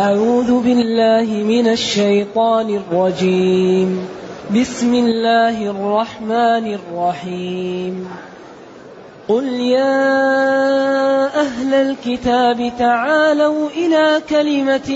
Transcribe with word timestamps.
أعوذ 0.00 0.62
بالله 0.62 1.44
من 1.44 1.68
الشيطان 1.68 2.80
الرجيم. 2.80 4.08
بسم 4.60 4.94
الله 4.94 5.70
الرحمن 5.70 6.78
الرحيم. 6.80 8.08
قل 9.28 9.44
يا 9.44 10.00
أهل 11.40 11.74
الكتاب 11.74 12.72
تعالوا 12.78 13.68
إلى 13.68 14.20
كلمة 14.30 14.90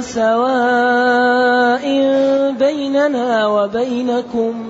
سواء 0.00 1.84
بيننا 2.58 3.46
وبينكم. 3.46 4.69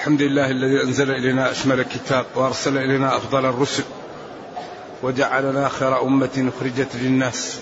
الحمد 0.00 0.22
لله 0.22 0.50
الذي 0.50 0.82
أنزل 0.82 1.10
إلينا 1.10 1.50
أشمل 1.50 1.80
الكتاب 1.80 2.26
وأرسل 2.34 2.78
إلينا 2.78 3.16
أفضل 3.16 3.46
الرسل 3.46 3.82
وجعلنا 5.02 5.68
خير 5.68 6.02
أمة 6.02 6.50
أخرجت 6.56 6.88
للناس. 6.94 7.60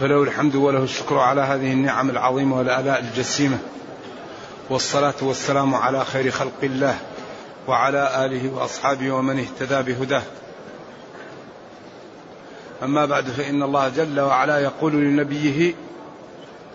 فله 0.00 0.22
الحمد 0.22 0.54
وله 0.54 0.82
الشكر 0.82 1.18
على 1.18 1.40
هذه 1.40 1.72
النعم 1.72 2.10
العظيمة 2.10 2.58
والآلاء 2.58 3.00
الجسيمة. 3.00 3.58
والصلاة 4.70 5.14
والسلام 5.22 5.74
على 5.74 6.04
خير 6.04 6.30
خلق 6.30 6.58
الله 6.62 6.98
وعلى 7.68 8.24
آله 8.24 8.54
وأصحابه 8.54 9.10
ومن 9.10 9.38
اهتدى 9.38 9.92
بهداه. 9.92 10.22
أما 12.82 13.06
بعد 13.06 13.24
فإن 13.24 13.62
الله 13.62 13.88
جل 13.88 14.20
وعلا 14.20 14.58
يقول 14.58 14.92
لنبيه 14.92 15.74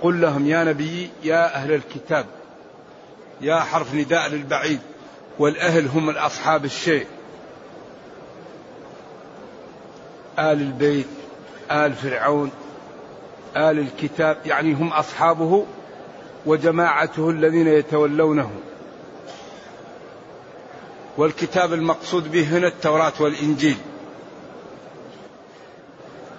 قل 0.02 0.22
لهم 0.22 0.48
يا 0.48 0.64
نبي 0.64 1.10
يا 1.24 1.56
أهل 1.56 1.74
الكتاب. 1.74 2.26
يا 3.42 3.60
حرف 3.60 3.94
نداء 3.94 4.30
للبعيد 4.30 4.80
والأهل 5.40 5.88
هم 5.88 6.10
الأصحاب 6.10 6.66
الشيء. 6.66 7.08
آل 10.40 10.62
البيت 10.62 11.08
آل 11.72 11.94
فرعون 11.94 12.52
آل 13.56 13.80
الكتاب 13.80 14.38
يعني 14.46 14.74
هم 14.74 14.94
أصحابه 14.94 15.66
وجماعته 16.46 17.30
الذين 17.30 17.68
يتولونه. 17.68 18.52
والكتاب 21.18 21.74
المقصود 21.74 22.32
به 22.32 22.58
هنا 22.58 22.68
التوراة 22.68 23.14
والإنجيل. 23.20 23.78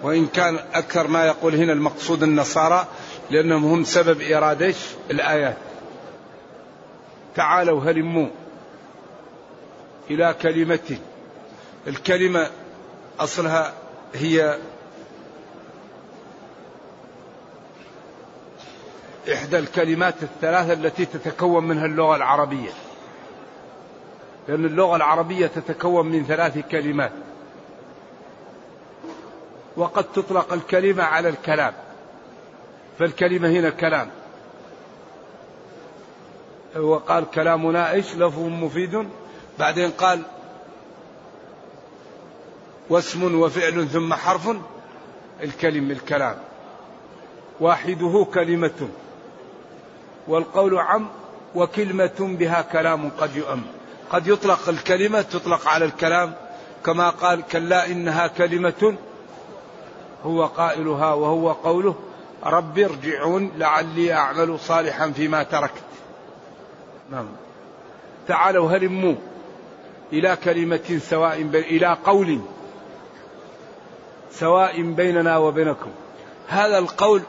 وإن 0.03 0.27
كان 0.27 0.59
أكثر 0.73 1.07
ما 1.07 1.25
يقول 1.25 1.55
هنا 1.55 1.73
المقصود 1.73 2.23
النصارى 2.23 2.87
لأنهم 3.29 3.65
هم 3.65 3.83
سبب 3.83 4.21
إيراد 4.21 4.75
الآيات. 5.11 5.57
تعالوا 7.35 7.81
هلموا 7.83 8.27
إلى 10.09 10.35
كلمة. 10.41 10.97
الكلمة 11.87 12.49
أصلها 13.19 13.73
هي 14.13 14.57
إحدى 19.33 19.59
الكلمات 19.59 20.23
الثلاثة 20.23 20.73
التي 20.73 21.05
تتكون 21.05 21.67
منها 21.67 21.85
اللغة 21.85 22.15
العربية. 22.15 22.69
لأن 24.47 24.65
اللغة 24.65 24.95
العربية 24.95 25.47
تتكون 25.47 26.05
من 26.05 26.25
ثلاث 26.25 26.57
كلمات. 26.57 27.11
وقد 29.77 30.03
تطلق 30.03 30.53
الكلمة 30.53 31.03
على 31.03 31.29
الكلام. 31.29 31.73
فالكلمة 32.99 33.49
هنا 33.49 33.69
كلام. 33.69 34.09
هو 36.75 36.97
قال 36.97 37.31
كلامنا 37.31 37.91
إيش؟ 37.91 38.15
لفظ 38.15 38.39
مفيد. 38.39 39.09
بعدين 39.59 39.91
قال 39.91 40.21
واسم 42.89 43.41
وفعل 43.41 43.87
ثم 43.87 44.13
حرف 44.13 44.49
الكلم 45.43 45.91
الكلام. 45.91 46.37
واحدة 47.59 48.27
كلمة. 48.33 48.89
والقول 50.27 50.77
عم 50.77 51.07
وكلمة 51.55 52.17
بها 52.19 52.61
كلام 52.61 53.09
قد 53.09 53.35
يؤم. 53.35 53.61
قد 54.11 54.27
يطلق 54.27 54.69
الكلمة 54.69 55.21
تطلق 55.21 55.67
على 55.67 55.85
الكلام. 55.85 56.33
كما 56.85 57.09
قال 57.09 57.41
كلا 57.41 57.87
إنها 57.87 58.27
كلمة. 58.27 58.95
هو 60.23 60.45
قائلها 60.45 61.13
وهو 61.13 61.51
قوله 61.51 61.95
رب 62.43 62.79
ارجعون 62.79 63.51
لعلي 63.57 64.13
أعمل 64.13 64.59
صالحا 64.59 65.11
فيما 65.11 65.43
تركت. 65.43 65.83
نعم. 67.11 67.25
تعالوا 68.27 68.71
هلموا 68.71 69.15
إلى 70.13 70.37
كلمة 70.43 70.99
سواء 71.09 71.43
بين 71.43 71.63
إلى 71.63 71.97
قول 72.05 72.39
سواء 74.31 74.81
بيننا 74.81 75.37
وبينكم. 75.37 75.91
هذا 76.47 76.77
القول 76.77 77.21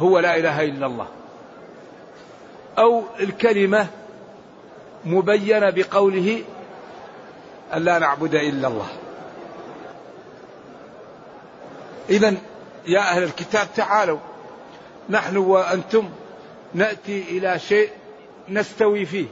هو 0.00 0.18
لا 0.18 0.36
إله 0.36 0.64
إلا 0.64 0.86
الله. 0.86 1.06
أو 2.78 3.02
الكلمة 3.20 3.86
مبينة 5.04 5.70
بقوله 5.70 6.42
ألا 7.74 7.98
نعبد 7.98 8.34
إلا 8.34 8.68
الله. 8.68 8.88
إذا 12.10 12.34
يا 12.86 13.00
أهل 13.00 13.22
الكتاب 13.22 13.68
تعالوا. 13.76 14.18
نحن 15.10 15.36
وأنتم 15.36 16.08
نأتي 16.74 17.22
إلى 17.22 17.58
شيء 17.58 17.90
نستوي 18.50 19.06
فيه. 19.06 19.26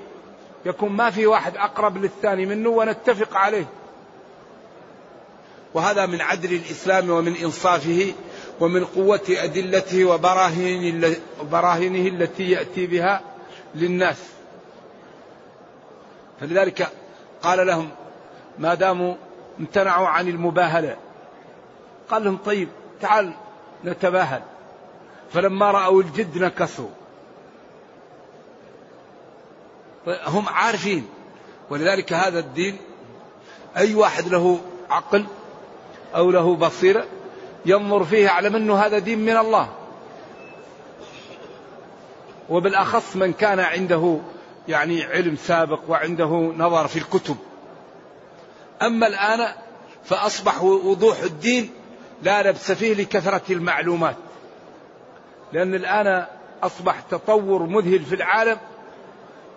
يكون 0.66 0.92
ما 0.92 1.10
في 1.10 1.26
واحد 1.26 1.56
أقرب 1.56 1.96
للثاني 1.96 2.46
منه 2.46 2.68
ونتفق 2.68 3.36
عليه. 3.36 3.66
وهذا 5.74 6.06
من 6.06 6.20
عدل 6.20 6.52
الإسلام 6.52 7.10
ومن 7.10 7.36
إنصافه 7.36 8.12
ومن 8.60 8.84
قوة 8.84 9.20
أدلته 9.28 10.04
وبراهينه 10.04 12.08
التي 12.08 12.50
يأتي 12.50 12.86
بها 12.86 13.20
للناس. 13.74 14.16
فلذلك 16.40 16.88
قال 17.42 17.66
لهم 17.66 17.90
ما 18.58 18.74
داموا 18.74 19.14
امتنعوا 19.60 20.08
عن 20.08 20.28
المباهلة. 20.28 20.96
قال 22.10 22.24
لهم 22.24 22.36
طيب 22.36 22.68
تعال 23.00 23.32
نتباهل. 23.84 24.42
فلما 25.32 25.70
رأوا 25.70 26.02
الجد 26.02 26.38
نكصوا 26.38 26.88
هم 30.06 30.48
عارفين. 30.48 31.06
ولذلك 31.70 32.12
هذا 32.12 32.38
الدين 32.38 32.76
أي 33.76 33.94
واحد 33.94 34.28
له 34.28 34.60
عقل 34.90 35.26
أو 36.14 36.30
له 36.30 36.56
بصيرة 36.56 37.04
ينظر 37.66 38.04
فيه 38.04 38.24
يعلم 38.24 38.56
أنه 38.56 38.76
هذا 38.76 38.98
دين 38.98 39.18
من 39.18 39.36
الله. 39.36 39.68
وبالأخص 42.48 43.16
من 43.16 43.32
كان 43.32 43.60
عنده 43.60 44.18
يعني 44.68 45.04
علم 45.04 45.36
سابق 45.36 45.80
وعنده 45.88 46.52
نظر 46.56 46.88
في 46.88 46.98
الكتب. 46.98 47.36
أما 48.82 49.06
الآن 49.06 49.54
فأصبح 50.04 50.62
وضوح 50.62 51.18
الدين 51.18 51.70
لا 52.22 52.50
لبس 52.50 52.72
فيه 52.72 52.94
لكثرة 52.94 53.42
المعلومات. 53.50 54.16
لأن 55.52 55.74
الآن 55.74 56.26
أصبح 56.62 57.00
تطور 57.00 57.62
مذهل 57.62 58.04
في 58.04 58.14
العالم 58.14 58.58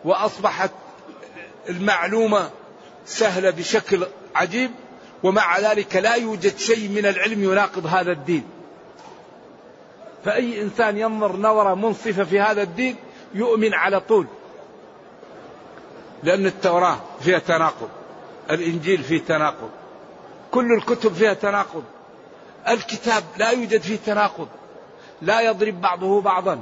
وأصبحت 0.06 0.72
المعلومة 1.70 2.50
سهلة 3.06 3.50
بشكل 3.50 4.08
عجيب 4.36 4.72
ومع 5.24 5.60
ذلك 5.60 5.96
لا 5.96 6.16
يوجد 6.16 6.58
شيء 6.58 6.90
من 6.90 7.06
العلم 7.06 7.44
يناقض 7.44 7.86
هذا 7.86 8.12
الدين. 8.12 8.44
فأي 10.26 10.62
إنسان 10.62 10.98
ينظر 10.98 11.36
نظرة 11.36 11.74
منصفة 11.76 12.24
في 12.24 12.40
هذا 12.40 12.62
الدين 12.62 12.96
يؤمن 13.34 13.74
على 13.74 14.00
طول. 14.00 14.28
لأن 16.24 16.46
التوراة 16.46 16.98
فيها 17.22 17.40
تناقض. 17.40 17.90
الإنجيل 18.52 19.04
فيه 19.04 19.22
تناقض. 19.22 19.70
كل 20.52 20.74
الكتب 20.74 21.14
فيها 21.14 21.34
تناقض. 21.34 21.84
الكتاب 22.70 23.24
لا 23.38 23.50
يوجد 23.50 23.82
فيه 23.82 23.98
تناقض. 24.06 24.48
لا 25.22 25.42
يضرب 25.42 25.82
بعضه 25.82 26.22
بعضا. 26.22 26.60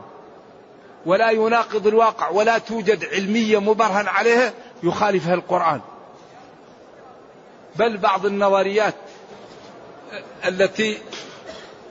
ولا 1.06 1.30
يناقض 1.30 1.88
الواقع 1.88 2.30
ولا 2.30 2.58
توجد 2.58 3.06
علمية 3.06 3.62
مبرهن 3.62 4.08
عليها 4.08 4.54
يخالفها 4.84 5.34
القرآن. 5.34 5.82
بل 7.76 7.98
بعض 7.98 8.26
النظريات 8.26 8.96
التي 10.46 10.98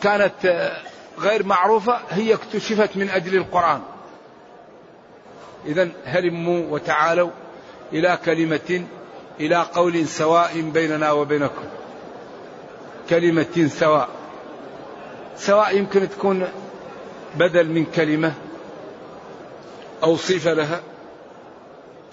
كانت 0.03 0.73
غير 1.19 1.47
معروفة 1.47 2.01
هي 2.11 2.35
اكتشفت 2.35 2.97
من 2.97 3.11
أجل 3.11 3.37
القرآن. 3.37 3.81
إذا 5.67 5.89
هلموا 6.05 6.63
وتعالوا 6.71 7.31
إلى 7.93 8.19
كلمة 8.25 8.85
إلى 9.41 9.57
قول 9.75 10.09
سواء 10.09 10.61
بيننا 10.61 11.13
وبينكم. 11.13 11.65
كلمة 13.11 13.71
سواء. 13.79 14.09
سواء 15.37 15.77
يمكن 15.77 16.09
تكون 16.11 16.49
بدل 17.35 17.69
من 17.69 17.85
كلمة 17.85 18.35
أو 20.03 20.17
صفة 20.17 20.53
لها؟ 20.53 20.81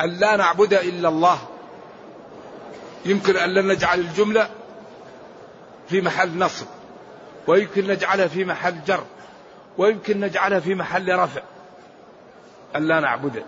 أن 0.02 0.10
لا 0.10 0.36
نعبد 0.36 0.74
إلا 0.74 1.10
الله. 1.10 1.40
يمكن 3.06 3.38
أن 3.38 3.50
لا 3.50 3.62
نجعل 3.62 4.00
الجملة 4.00 4.50
في 5.90 6.02
محل 6.02 6.38
نصب 6.38 6.66
ويمكن 7.48 7.88
نجعلها 7.88 8.28
في 8.28 8.46
محل 8.46 8.76
جر 8.88 9.04
ويمكن 9.78 10.20
نجعلها 10.20 10.60
في 10.60 10.76
محل 10.76 11.16
رفع. 11.20 11.42
أن 12.76 12.88
لا 12.88 13.00
نعبده 13.00 13.44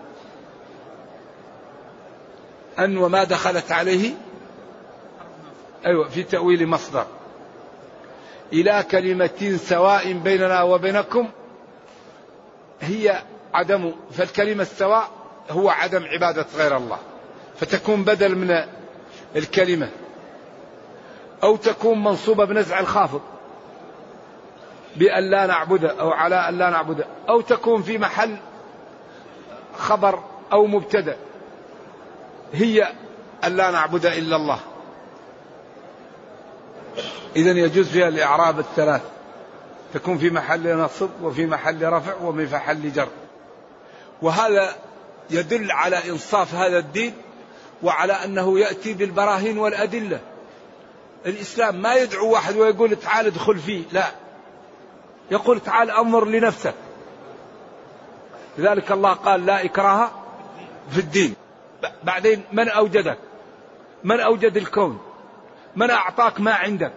أن 2.78 2.98
وما 2.98 3.24
دخلت 3.24 3.72
عليه 3.72 4.14
أيوة 5.86 6.08
في 6.08 6.22
تأويل 6.22 6.66
مصدر. 6.66 7.06
إلى 8.52 8.84
كلمة 8.90 9.56
سواء 9.56 10.12
بيننا 10.12 10.62
وبينكم 10.62 11.28
هي 12.80 13.22
عدم 13.54 13.92
فالكلمة 14.12 14.62
السواء 14.62 15.10
هو 15.50 15.68
عدم 15.68 16.04
عبادة 16.04 16.46
غير 16.56 16.76
الله. 16.76 16.98
فتكون 17.60 18.04
بدل 18.04 18.36
من 18.36 18.64
الكلمة 19.36 19.90
أو 21.42 21.56
تكون 21.56 22.04
منصوبة 22.04 22.44
بنزع 22.44 22.80
الخافض 22.80 23.20
بأن 24.96 25.30
لا 25.30 25.46
نعبد 25.46 25.84
أو 25.84 26.10
على 26.10 26.48
أن 26.48 26.58
لا 26.58 26.70
نعبد 26.70 27.04
أو 27.28 27.40
تكون 27.40 27.82
في 27.82 27.98
محل 27.98 28.36
خبر 29.78 30.22
أو 30.52 30.66
مبتدأ 30.66 31.16
هي 32.52 32.88
أن 33.44 33.56
لا 33.56 33.70
نعبد 33.70 34.06
إلا 34.06 34.36
الله. 34.36 34.58
إذا 37.36 37.50
يجوز 37.50 37.88
فيها 37.88 38.08
الإعراب 38.08 38.58
الثلاث 38.58 39.02
تكون 39.94 40.18
في 40.18 40.30
محل 40.30 40.76
نصب 40.76 41.10
وفي 41.22 41.46
محل 41.46 41.92
رفع 41.92 42.14
وفي 42.22 42.54
محل 42.54 42.92
جر. 42.92 43.08
وهذا 44.22 44.76
يدل 45.30 45.70
على 45.70 46.10
إنصاف 46.10 46.54
هذا 46.54 46.78
الدين 46.78 47.14
وعلى 47.82 48.12
أنه 48.12 48.58
يأتي 48.60 48.94
بالبراهين 48.94 49.58
والأدلة. 49.58 50.20
الإسلام 51.26 51.82
ما 51.82 51.94
يدعو 51.94 52.32
واحد 52.32 52.56
ويقول 52.56 52.96
تعال 52.96 53.26
ادخل 53.26 53.58
فيه 53.58 53.82
لا. 53.92 54.10
يقول 55.30 55.60
تعال 55.60 55.90
انظر 55.90 56.24
لنفسك. 56.24 56.74
لذلك 58.58 58.92
الله 58.92 59.12
قال 59.12 59.46
لا 59.46 59.64
إكراه 59.64 60.10
في 60.90 60.98
الدين. 60.98 61.34
بعدين 62.04 62.42
من 62.52 62.68
أوجدك؟ 62.68 63.18
من 64.04 64.20
أوجد 64.20 64.56
الكون؟ 64.56 64.98
من 65.76 65.90
أعطاك 65.90 66.40
ما 66.40 66.52
عندك؟ 66.52 66.92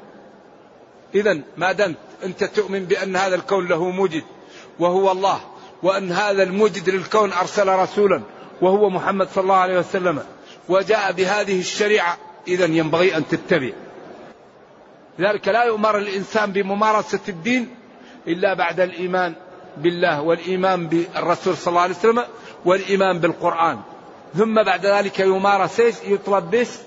إذا 1.15 1.39
ما 1.57 1.71
دمت 1.71 1.97
أنت 2.23 2.43
تؤمن 2.43 2.85
بأن 2.85 3.15
هذا 3.15 3.35
الكون 3.35 3.67
له 3.67 3.89
موجد 3.89 4.23
وهو 4.79 5.11
الله. 5.11 5.41
وأن 5.83 6.11
هذا 6.11 6.43
الموجد 6.43 6.89
للكون 6.89 7.33
أرسل 7.33 7.67
رسولا 7.67 8.21
وهو 8.61 8.89
محمد 8.89 9.27
صلى 9.29 9.41
الله 9.43 9.55
عليه 9.55 9.79
وسلم. 9.79 10.23
وجاء 10.69 11.11
بهذه 11.11 11.59
الشريعة. 11.59 12.17
إذا 12.47 12.65
ينبغي 12.65 13.17
أن 13.17 13.27
تتبع. 13.27 13.69
لذلك 15.19 15.47
لا 15.47 15.63
يؤمر 15.63 15.97
الإنسان 15.97 16.51
بممارسة 16.51 17.19
الدين 17.29 17.75
إلا 18.27 18.53
بعد 18.53 18.79
الإيمان 18.79 19.33
بالله 19.77 20.21
والإيمان 20.21 20.87
بالرسول 20.87 21.57
صلى 21.57 21.71
الله 21.71 21.81
عليه 21.81 21.95
وسلم 21.95 22.23
والإيمان 22.65 23.19
بالقرآن. 23.19 23.79
ثم 24.35 24.63
بعد 24.63 24.85
ذلك 24.85 25.19
يمارس 25.19 25.79
يطلب 26.05 26.51
بس 26.51 26.79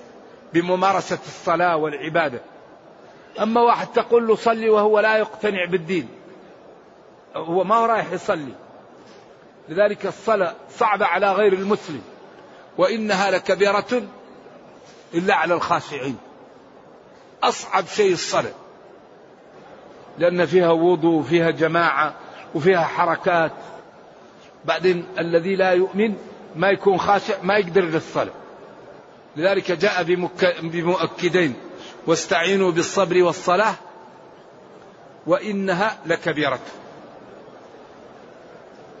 بممارسة 0.53 1.19
الصلاة 1.27 1.77
والعبادة. 1.77 2.41
أما 3.41 3.61
واحد 3.61 3.87
تقول 3.87 4.27
له 4.27 4.35
صلي 4.35 4.69
وهو 4.69 4.99
لا 4.99 5.17
يقتنع 5.17 5.65
بالدين. 5.65 6.07
هو 7.35 7.63
ما 7.63 7.75
هو 7.75 7.85
رايح 7.85 8.11
يصلي؟ 8.11 8.53
لذلك 9.69 10.05
الصلاة 10.05 10.55
صعبة 10.77 11.05
على 11.05 11.31
غير 11.31 11.53
المسلم 11.53 12.01
وإنها 12.77 13.31
لكبيرة 13.31 14.03
إلا 15.13 15.35
على 15.35 15.53
الخاشعين. 15.53 16.17
أصعب 17.43 17.85
شيء 17.87 18.13
الصلاة 18.13 18.53
لأن 20.17 20.45
فيها 20.45 20.71
وضوء 20.71 21.19
وفيها 21.19 21.51
جماعة 21.51 22.13
وفيها 22.55 22.83
حركات. 22.83 23.51
بعدين 24.65 25.05
الذي 25.19 25.55
لا 25.55 25.71
يؤمن 25.71 26.15
ما 26.55 26.69
يكون 26.69 26.97
خاشع 26.97 27.33
ما 27.43 27.57
يقدر 27.57 27.81
للصلاة. 27.81 28.33
لذلك 29.35 29.71
جاء 29.71 30.03
بمؤكدين 30.61 31.55
واستعينوا 32.07 32.71
بالصبر 32.71 33.23
والصلاة 33.23 33.73
وإنها 35.27 35.97
لكبيرة. 36.05 36.59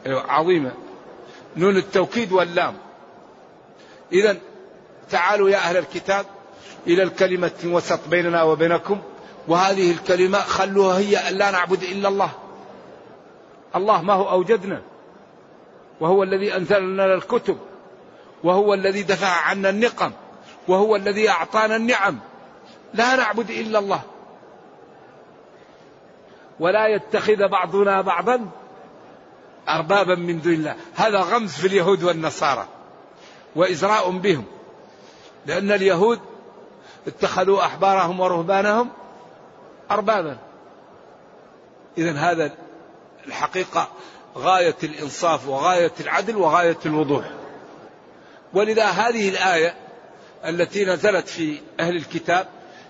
عظيمة. 0.07 0.71
نون 1.57 1.77
التوكيد 1.77 2.31
واللام. 2.31 2.77
إذا 4.11 4.37
تعالوا 5.09 5.49
يا 5.49 5.57
أهل 5.57 5.77
الكتاب 5.77 6.25
إلى 6.87 7.03
الكلمة 7.03 7.51
وسط 7.65 8.07
بيننا 8.07 8.43
وبينكم. 8.43 9.01
وهذه 9.47 9.91
الكلمة 9.91 10.39
خلوها 10.39 10.97
هي 10.97 11.17
أن 11.17 11.33
لا 11.33 11.51
نعبد 11.51 11.83
إلا 11.83 12.09
الله. 12.09 12.29
الله 13.75 14.01
ما 14.01 14.13
هو 14.13 14.29
أوجدنا. 14.29 14.81
وهو 15.99 16.23
الذي 16.23 16.55
أنزل 16.55 16.93
لنا 16.93 17.13
الكتب. 17.13 17.57
وهو 18.43 18.73
الذي 18.73 19.03
دفع 19.03 19.27
عنا 19.27 19.69
النقم. 19.69 20.11
وهو 20.67 20.95
الذي 20.95 21.29
أعطانا 21.29 21.75
النعم. 21.75 22.19
لا 22.93 23.15
نعبد 23.15 23.49
إلا 23.49 23.79
الله. 23.79 24.01
ولا 26.59 26.87
يتخذ 26.87 27.47
بعضنا 27.47 28.01
بعضا 28.01 28.47
أربابا 29.69 30.15
من 30.15 30.41
دون 30.41 30.53
الله. 30.53 30.75
هذا 30.95 31.19
غمز 31.19 31.51
في 31.51 31.67
اليهود 31.67 32.03
والنصارى 32.03 32.67
وإزراء 33.55 34.09
بهم 34.11 34.45
لأن 35.45 35.71
اليهود 35.71 36.19
اتخذوا 37.07 37.65
أحبارهم 37.65 38.19
ورهبانهم 38.19 38.89
أربابا. 39.91 40.37
إذا 41.97 42.11
هذا 42.11 42.51
الحقيقة 43.27 43.87
غاية 44.37 44.75
الإنصاف 44.83 45.47
وغاية 45.47 45.91
العدل 45.99 46.35
وغاية 46.35 46.77
الوضوح. 46.85 47.25
ولذا 48.53 48.85
هذه 48.85 49.29
الآية 49.29 49.75
التي 50.45 50.85
نزلت 50.85 51.27
في 51.27 51.61
أهل 51.79 51.95
الكتاب 51.95 52.47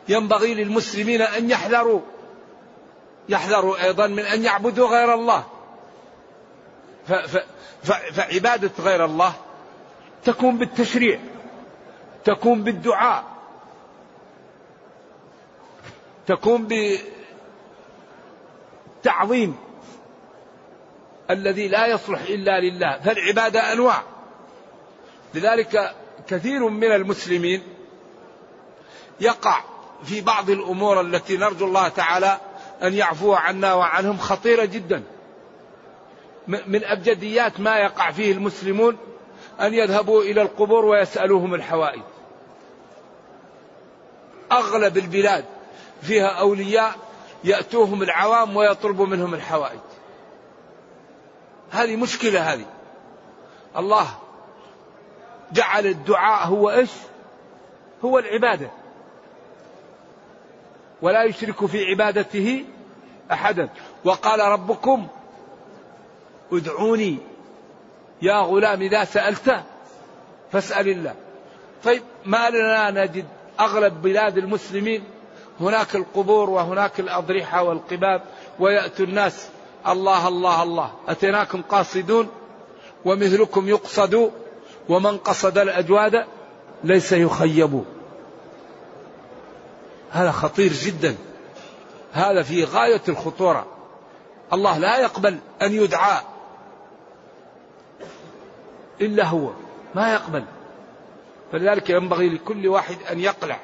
ينبغي 0.10 0.54
للمسلمين 0.54 1.22
أن 1.22 1.50
يحذروا 1.50 2.02
يحذروا 3.30 3.84
أيضا 3.84 4.08
من 4.08 4.20
أن 4.20 4.44
يعبدوا 4.44 4.88
غير 4.88 5.14
الله. 5.14 5.46
فعبادة 8.14 8.72
غير 8.80 9.06
الله 9.06 9.34
تكون 10.24 10.58
بالتشريع 10.58 11.20
تكون 12.26 12.64
بالدعاء 12.64 13.24
تكون 16.28 16.68
بالتعظيم 19.04 19.56
الذي 21.30 21.68
لا 21.68 21.88
يصلح 21.88 22.22
إلا 22.22 22.60
لله 22.60 23.00
فالعبادة 23.00 23.74
أنواع. 23.74 24.04
لذلك 25.34 25.96
كثير 26.28 26.70
من 26.70 26.92
المسلمين 26.92 27.64
يقع 29.20 29.62
في 30.04 30.22
بعض 30.22 30.50
الأمور 30.50 31.02
التي 31.02 31.38
نرجو 31.38 31.66
الله 31.66 31.88
تعالى 31.88 32.40
أن 32.84 32.94
يعفو 32.94 33.34
عنا 33.34 33.74
وعنهم 33.74 34.18
خطيرة 34.18 34.66
جدا. 34.66 35.04
من 36.48 36.84
أبجديات 36.84 37.60
ما 37.60 37.78
يقع 37.78 38.12
فيه 38.12 38.32
المسلمون 38.32 38.98
أن 39.62 39.74
يذهبوا 39.74 40.22
إلى 40.22 40.42
القبور 40.42 40.86
ويسألوهم 40.86 41.54
الحوائج. 41.54 42.02
أغلب 44.52 44.98
البلاد 44.98 45.46
فيها 46.02 46.28
أولياء 46.28 46.96
يأتوهم 47.44 48.04
العوام 48.04 48.56
ويطلبوا 48.56 49.06
منهم 49.06 49.34
الحوائج. 49.34 49.80
هذه 51.72 51.96
مشكلة 51.96 52.54
هذه. 52.54 52.66
الله 53.78 54.08
جعل 55.52 55.86
الدعاء 55.86 56.48
هو 56.48 56.70
إيش؟ 56.70 56.92
هو 58.06 58.20
العبادة. 58.20 58.72
ولا 61.02 61.24
يشرك 61.24 61.66
في 61.66 61.86
عبادته 61.86 62.66
أحدا. 63.32 63.70
وقال 64.04 64.40
ربكم 64.40 65.08
ادعوني 66.52 67.18
يا 68.22 68.36
غلام 68.36 68.82
إذا 68.82 69.04
سالت 69.04 69.56
فاسأل 70.52 70.90
الله. 70.90 71.16
طيب 71.84 72.02
ما 72.26 72.50
لنا 72.50 72.92
نجد 72.92 73.26
أغلب 73.60 74.02
بلاد 74.02 74.38
المسلمين 74.38 75.04
هناك 75.60 75.96
القبور 75.96 76.50
وهناك 76.50 77.00
الأضرحة 77.00 77.64
والقباب 77.64 78.22
ويأتي 78.60 79.04
الناس 79.04 79.48
الله 79.88 80.28
الله 80.28 80.64
الله. 80.64 80.92
أتيناكم 81.08 81.62
قاصدون 81.62 82.30
ومثلكم 83.06 83.70
يقصد 83.70 84.32
ومن 84.90 85.18
قصد 85.18 85.58
الأجواد 85.58 86.26
ليس 86.84 87.12
يخيب. 87.12 87.84
هذا 90.12 90.32
خطير 90.32 90.74
جدا. 90.74 91.16
هذا 92.14 92.44
في 92.44 92.64
غاية 92.64 93.02
الخطورة. 93.10 93.66
الله 94.54 94.78
لا 94.78 94.98
يقبل 94.98 95.38
أن 95.62 95.74
يدعى 95.74 96.22
إلا 99.02 99.26
هو 99.26 99.50
ما 99.96 100.14
يقبل. 100.14 100.44
فلذلك 101.52 101.90
ينبغي 101.90 102.30
لكل 102.30 102.68
واحد 102.68 102.98
أن 103.12 103.20
يقلع 103.20 103.60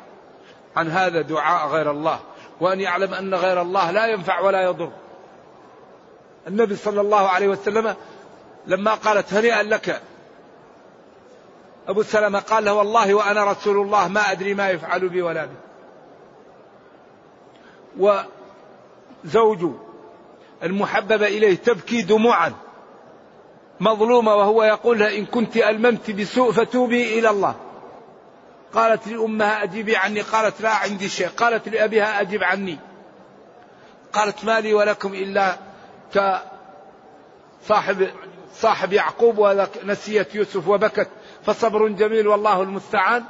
عن 0.76 0.88
هذا 0.88 1.22
دعاء 1.22 1.68
غير 1.68 1.92
الله 1.92 2.20
وأن 2.60 2.82
يعلم 2.82 3.14
أن 3.14 3.34
غير 3.34 3.62
الله 3.62 3.92
لا 3.92 4.08
ينفع 4.08 4.40
ولا 4.40 4.62
يضر. 4.62 4.92
النبي 6.48 6.76
صلى 6.76 7.02
الله 7.02 7.28
عليه 7.30 7.48
وسلم 7.48 7.96
لما 8.68 8.94
قالت 8.94 9.34
هنيئا 9.34 9.64
لك 9.64 10.02
أبو 11.88 12.04
سلمة 12.04 12.40
قال 12.40 12.66
له 12.66 12.74
والله 12.74 13.14
وأنا 13.14 13.52
رسول 13.52 13.78
الله 13.78 14.08
ما 14.08 14.32
أدري 14.32 14.54
ما 14.54 14.70
يفعل 14.70 15.10
بي 15.10 15.22
ولا 15.22 15.46
بي. 15.46 15.56
وزوج 19.26 19.72
المحببة 20.64 21.28
إليه 21.28 21.56
تبكي 21.56 22.02
دموعا. 22.02 22.54
مظلومة 23.82 24.36
وهو 24.36 24.64
يقول 24.64 25.00
لها 25.00 25.18
إن 25.18 25.26
كنت 25.26 25.58
ألممت 25.58 26.12
بسوء 26.12 26.52
فتوبي 26.52 27.20
إلى 27.20 27.30
الله. 27.30 27.56
قالت 28.74 29.08
لأمها 29.08 29.64
أجيبي 29.64 29.96
عني 29.96 30.22
قالت 30.22 30.62
لا 30.62 30.70
عندي 30.70 31.10
شيء 31.10 31.28
قالت 31.28 31.70
لأبيها 31.70 32.22
أجب 32.22 32.44
عني. 32.44 32.80
قالت 34.14 34.46
ما 34.46 34.60
لي 34.60 34.74
ولكم 34.74 35.14
إلا 35.14 35.58
كصاحب 37.64 38.10
صاحب 38.56 38.94
يعقوب 38.94 39.38
ونسيت 39.38 40.36
يوسف 40.36 40.68
وبكت 40.68 41.10
فصبر 41.46 41.88
جميل 41.88 42.28
والله 42.28 42.62
المستعان. 42.62 43.24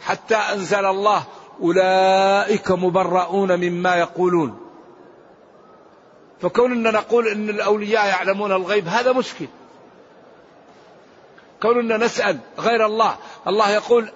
حتى 0.00 0.36
أنزل 0.36 0.86
الله 0.86 1.24
أولئك 1.62 2.70
مبرؤون 2.70 3.56
مما 3.56 3.96
يقولون. 3.96 4.65
فكوننا 6.42 6.90
نقول 6.90 7.28
إن 7.28 7.50
الأولياء 7.50 8.06
يعلمون 8.06 8.52
الغيب 8.52 8.88
هذا 8.88 9.12
مشكل. 9.12 9.46
كوننا 11.62 11.96
نسأل 11.96 12.38
غير 12.58 12.86
الله 12.86 13.16
الله 13.46 13.70
يقول 13.70 14.10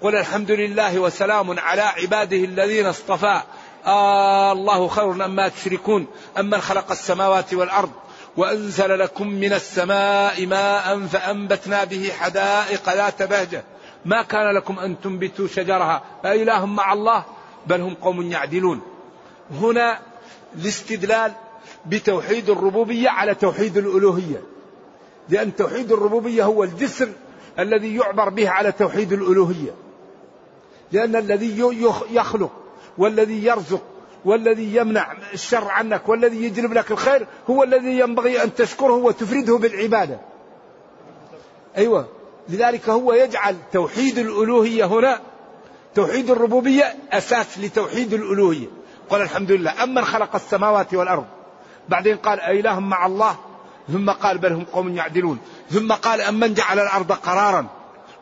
قل 0.00 0.16
الحمد 0.16 0.50
لله 0.50 0.98
وسلام 0.98 1.58
على 1.58 1.82
عباده 1.82 2.36
الذين 2.36 2.86
اصطفى. 2.86 3.42
آه 3.86 4.52
الله 4.52 4.88
خير 4.88 5.24
أما 5.24 5.48
تشركون 5.48 6.06
أمن 6.38 6.60
خلق 6.60 6.90
السماوات 6.90 7.54
والأرض 7.54 7.90
وأنزل 8.36 8.98
لكم 8.98 9.28
من 9.28 9.52
السماء 9.52 10.46
ماء 10.46 11.06
فأنبتنا 11.06 11.84
به 11.84 12.12
حدائق 12.18 12.94
ذات 12.94 13.22
بهجة. 13.22 13.64
ما 14.04 14.22
كان 14.22 14.54
لكم 14.54 14.78
أن 14.78 15.00
تنبتوا 15.00 15.48
شجرها؟ 15.48 16.02
أإله 16.24 16.66
مع 16.66 16.92
الله؟ 16.92 17.24
بل 17.66 17.80
هم 17.80 17.94
قوم 17.94 18.22
يعدلون. 18.22 18.82
هنا 19.50 19.98
الاستدلال 20.54 21.32
بتوحيد 21.86 22.50
الربوبية 22.50 23.08
على 23.08 23.34
توحيد 23.34 23.76
الألوهية. 23.76 24.42
لأن 25.28 25.56
توحيد 25.56 25.92
الربوبية 25.92 26.44
هو 26.44 26.64
الجسر 26.64 27.08
الذي 27.58 27.96
يعبر 27.96 28.28
به 28.28 28.48
على 28.50 28.72
توحيد 28.72 29.12
الألوهية. 29.12 29.74
لأن 30.92 31.16
الذي 31.16 31.58
يخلق 32.10 32.52
والذي 32.98 33.44
يرزق 33.44 33.82
والذي 34.24 34.76
يمنع 34.76 35.16
الشر 35.32 35.68
عنك 35.68 36.08
والذي 36.08 36.44
يجلب 36.44 36.72
لك 36.72 36.90
الخير 36.90 37.26
هو 37.50 37.62
الذي 37.62 37.98
ينبغي 37.98 38.42
أن 38.42 38.54
تشكره 38.54 38.94
وتفرده 38.94 39.56
بالعبادة. 39.56 40.20
أيوة. 41.76 42.08
لذلك 42.48 42.88
هو 42.88 43.12
يجعل 43.12 43.56
توحيد 43.72 44.18
الألوهية 44.18 44.84
هنا 44.84 45.20
توحيد 45.94 46.30
الربوبية 46.30 46.96
أساس 47.12 47.58
لتوحيد 47.58 48.12
الألوهية. 48.14 48.66
قال 49.10 49.22
الحمد 49.22 49.52
لله. 49.52 49.82
أمن 49.82 50.04
خلق 50.04 50.34
السماوات 50.34 50.94
والأرض. 50.94 51.26
بعدين 51.88 52.16
قال 52.16 52.40
أإله 52.40 52.80
مع 52.80 53.06
الله. 53.06 53.36
ثم 53.92 54.10
قال 54.10 54.38
بل 54.38 54.52
هم 54.52 54.64
قوم 54.72 54.96
يعدلون. 54.96 55.38
ثم 55.70 55.92
قال 55.92 56.20
أمن 56.20 56.54
جعل 56.54 56.78
الأرض 56.78 57.12
قرارا. 57.12 57.66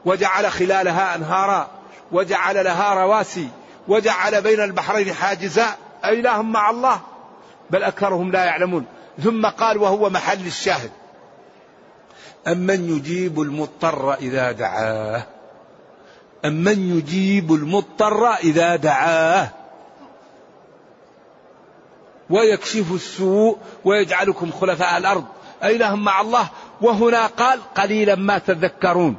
وجعل 0.04 0.50
خلالها 0.50 1.14
أنهارا. 1.14 1.70
وجعل 2.12 2.64
لها 2.64 2.94
رواسي. 2.94 3.48
وجعل 3.88 4.42
بين 4.42 4.60
البحرين 4.60 5.14
حاجزا. 5.14 5.66
أإله 6.04 6.42
مع 6.42 6.70
الله. 6.70 7.00
بل 7.70 7.82
أكثرهم 7.82 8.32
لا 8.32 8.44
يعلمون. 8.44 8.84
ثم 9.24 9.46
قال 9.46 9.78
وهو 9.78 10.10
محل 10.10 10.46
الشاهد. 10.46 10.90
أمن 12.46 12.96
يجيب 12.96 13.40
المضطر 13.40 14.14
إذا 14.14 14.52
دعاه. 14.52 15.26
أمن 16.44 16.96
يجيب 16.96 17.52
المضطر 17.52 18.34
إذا 18.34 18.76
دعاه. 18.76 19.48
ويكشف 22.30 22.92
السوء 22.92 23.58
ويجعلكم 23.84 24.50
خلفاء 24.52 24.98
الأرض. 24.98 25.24
أإله 25.62 25.94
مع 25.94 26.20
الله. 26.20 26.48
وهنا 26.80 27.26
قال 27.26 27.60
قليلا 27.74 28.14
ما 28.14 28.38
تذكرون. 28.38 29.16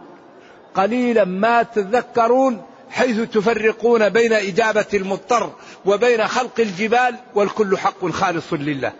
قليلا 0.76 1.26
ما 1.26 1.64
تذكرون 1.64 2.62
حيث 2.90 3.20
تفرقون 3.22 4.10
بين 4.10 4.34
إجابة 4.34 4.86
المضطر 4.94 5.52
وبين 5.86 6.28
خلق 6.28 6.60
الجبال 6.60 7.16
والكل 7.36 7.78
حق 7.78 8.10
خالص 8.10 8.54
لله. 8.54 8.92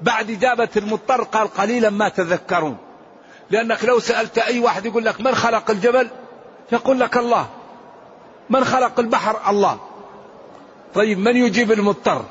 بعد 0.00 0.30
إجابة 0.30 0.68
المضطر 0.76 1.22
قال 1.22 1.54
قليلا 1.54 1.90
ما 1.90 2.08
تذكرون. 2.08 2.76
لأنك 3.50 3.84
لو 3.84 4.00
سألت 4.00 4.38
أي 4.38 4.60
واحد 4.60 4.86
يقول 4.86 5.04
لك 5.04 5.20
من 5.20 5.34
خلق 5.34 5.70
الجبل؟ 5.70 6.08
يقول 6.72 7.00
لك 7.00 7.16
الله. 7.16 7.46
من 8.50 8.64
خلق 8.64 9.00
البحر؟ 9.00 9.50
الله. 9.50 9.80
طيب 10.94 11.18
من 11.18 11.36
يجيب 11.36 11.72
المضطر؟ 11.72 12.24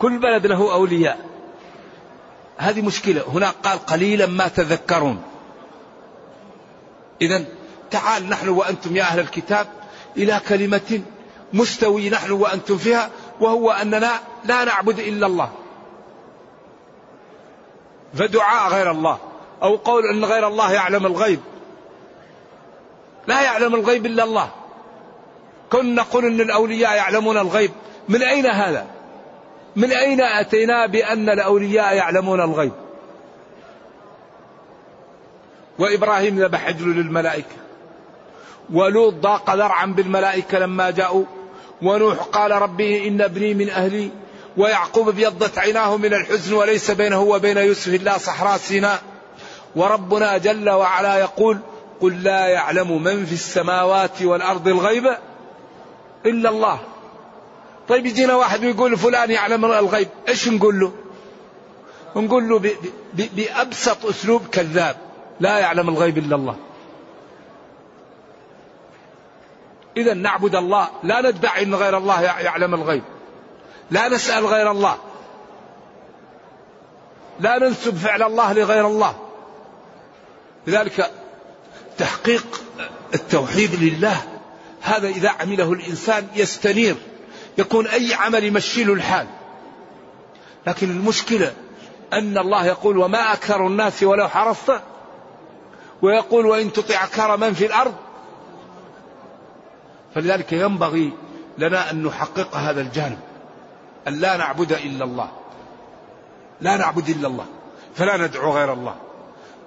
كل 0.00 0.18
بلد 0.18 0.46
له 0.46 0.72
أولياء. 0.72 1.18
هذه 2.56 2.82
مشكلة. 2.82 3.22
هنا 3.28 3.50
قال 3.50 3.86
قليلا 3.86 4.26
ما 4.26 4.48
تذكرون. 4.48 5.22
إذا 7.22 7.44
تعال 7.90 8.28
نحن 8.28 8.48
وأنتم 8.48 8.96
يا 8.96 9.02
أهل 9.02 9.20
الكتاب 9.20 9.66
إلى 10.16 10.40
كلمة 10.48 11.00
مستوي 11.52 12.10
نحن 12.10 12.30
وأنتم 12.30 12.76
فيها 12.76 13.10
وهو 13.40 13.70
أننا 13.70 14.10
لا 14.44 14.64
نعبد 14.64 14.98
إلا 14.98 15.26
الله. 15.26 15.50
فدعاء 18.14 18.72
غير 18.72 18.90
الله 18.90 19.18
أو 19.62 19.76
قول 19.76 20.02
أن 20.14 20.24
غير 20.24 20.46
الله 20.46 20.72
يعلم 20.72 21.06
الغيب. 21.06 21.40
لا 23.26 23.42
يعلم 23.42 23.74
الغيب 23.74 24.06
إلا 24.06 24.24
الله. 24.24 24.50
كن 25.70 25.94
نقول 25.94 26.24
أن 26.24 26.40
الأولياء 26.40 26.96
يعلمون 26.96 27.38
الغيب. 27.38 27.70
من 28.08 28.22
أين 28.22 28.46
هذا؟ 28.46 28.86
من 29.76 29.92
أين 29.92 30.20
أتينا 30.20 30.86
بأن 30.86 31.28
الأولياء 31.28 31.94
يعلمون 31.94 32.40
الغيب؟ 32.40 32.72
وإبراهيم 35.78 36.42
ذبح 36.42 36.66
عجل 36.66 36.88
للملائكة 36.88 37.56
ولوط 38.72 39.14
ضاق 39.14 39.54
ذرعا 39.54 39.86
بالملائكة 39.86 40.58
لما 40.58 40.90
جاءوا 40.90 41.24
ونوح 41.82 42.16
قال 42.16 42.50
ربي 42.50 43.08
إن 43.08 43.20
ابني 43.20 43.54
من 43.54 43.70
أهلي 43.70 44.10
ويعقوب 44.56 45.08
ابيضت 45.08 45.58
عيناه 45.58 45.96
من 45.96 46.14
الحزن 46.14 46.54
وليس 46.54 46.90
بينه 46.90 47.22
وبين 47.22 47.56
يوسف 47.56 47.94
إلا 47.94 48.18
صحراء 48.18 48.56
سيناء 48.56 49.02
وربنا 49.76 50.38
جل 50.38 50.70
وعلا 50.70 51.18
يقول 51.18 51.58
قل 52.00 52.22
لا 52.22 52.46
يعلم 52.46 53.02
من 53.02 53.26
في 53.26 53.32
السماوات 53.32 54.22
والأرض 54.22 54.68
الغيب 54.68 55.06
إلا 56.26 56.50
الله. 56.50 56.78
طيب 57.90 58.06
يجينا 58.06 58.34
واحد 58.34 58.64
ويقول 58.64 58.98
فلان 58.98 59.30
يعلم 59.30 59.64
الغيب 59.64 60.08
إيش 60.28 60.48
نقول 60.48 60.80
له؟ 60.80 60.92
نقول 62.16 62.48
له 62.48 62.76
بأبسط 63.14 64.06
أسلوب 64.06 64.46
كذاب 64.52 64.96
لا 65.40 65.58
يعلم 65.58 65.88
الغيب 65.88 66.18
إلا 66.18 66.36
الله. 66.36 66.56
إذا 69.96 70.14
نعبد 70.14 70.54
الله 70.54 70.88
لا 71.02 71.30
ندعي 71.30 71.62
أن 71.62 71.74
غير 71.74 71.96
الله 71.96 72.20
يعلم 72.22 72.74
الغيب. 72.74 73.02
لا 73.90 74.08
نسأل 74.08 74.46
غير 74.46 74.70
الله. 74.70 74.96
لا 77.40 77.58
ننسب 77.58 77.96
فعل 77.96 78.22
الله 78.22 78.52
لغير 78.52 78.86
الله. 78.86 79.14
لذلك 80.66 81.10
تحقيق 81.98 82.62
التوحيد 83.14 83.74
لله 83.74 84.16
هذا 84.80 85.08
إذا 85.08 85.28
عمله 85.28 85.72
الإنسان 85.72 86.26
يستنير. 86.34 86.96
يكون 87.60 87.86
أي 87.86 88.14
عمل 88.14 88.44
يمشي 88.44 88.84
له 88.84 88.92
الحال. 88.92 89.26
لكن 90.66 90.90
المشكلة 90.90 91.52
أن 92.12 92.38
الله 92.38 92.66
يقول 92.66 92.98
وما 92.98 93.32
أكثر 93.32 93.66
الناس 93.66 94.02
ولو 94.02 94.28
حرصت 94.28 94.82
ويقول 96.02 96.46
وإن 96.46 96.72
تطع 96.72 97.04
أكثر 97.04 97.36
من 97.36 97.52
في 97.52 97.66
الأرض. 97.66 97.94
فلذلك 100.14 100.52
ينبغي 100.52 101.12
لنا 101.58 101.90
أن 101.90 102.02
نحقق 102.02 102.56
هذا 102.56 102.80
الجانب 102.80 103.18
أن 104.08 104.20
لا 104.20 104.36
نعبد 104.36 104.72
إلا 104.72 105.04
الله. 105.04 105.30
لا 106.60 106.76
نعبد 106.76 107.08
إلا 107.08 107.28
الله 107.28 107.46
فلا 107.94 108.16
ندعو 108.16 108.52
غير 108.52 108.72
الله. 108.72 108.94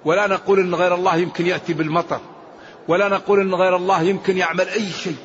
ولا 0.04 0.26
نقول 0.26 0.58
أن 0.58 0.74
غير 0.74 0.94
الله 0.94 1.16
يمكن 1.16 1.46
يأتي 1.46 1.72
بالمطر 1.72 2.20
ولا 2.88 3.08
نقول 3.08 3.40
أن 3.40 3.54
غير 3.54 3.76
الله 3.76 4.02
يمكن 4.02 4.36
يعمل 4.36 4.68
أي 4.68 4.90
شيء. 4.90 5.16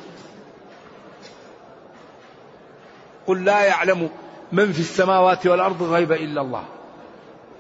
قل 3.30 3.46
لا 3.46 3.64
يعلم 3.64 4.10
من 4.52 4.72
في 4.72 4.80
السماوات 4.80 5.48
والأرض 5.48 5.84
غيب 5.84 6.12
إلا 6.12 6.42
الله. 6.42 6.64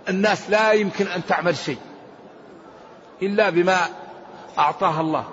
الناس 0.09 0.49
لا 0.49 0.71
يمكن 0.71 1.07
أن 1.07 1.25
تعمل 1.25 1.57
شيء 1.57 1.77
إلا 3.21 3.49
بما 3.49 3.77
أعطاها 4.57 5.01
الله. 5.01 5.25